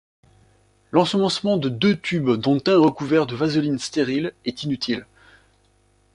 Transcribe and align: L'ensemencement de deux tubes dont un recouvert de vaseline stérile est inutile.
L'ensemencement 0.91 1.57
de 1.57 1.69
deux 1.69 1.95
tubes 1.95 2.31
dont 2.31 2.59
un 2.65 2.79
recouvert 2.79 3.27
de 3.27 3.35
vaseline 3.35 3.77
stérile 3.77 4.33
est 4.45 4.63
inutile. 4.63 5.05